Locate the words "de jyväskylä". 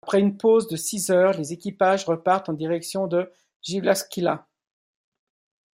3.05-4.47